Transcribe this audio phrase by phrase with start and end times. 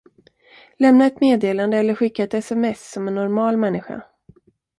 [0.79, 4.03] Lämna ett meddelande eller skicka ett sms som en normal människa.